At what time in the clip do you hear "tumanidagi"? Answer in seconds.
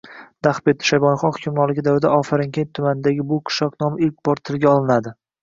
2.79-3.27